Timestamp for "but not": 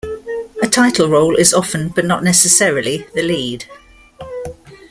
1.89-2.23